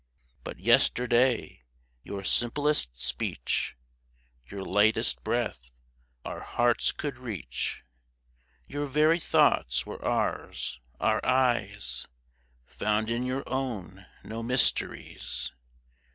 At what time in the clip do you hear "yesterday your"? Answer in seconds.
0.59-2.23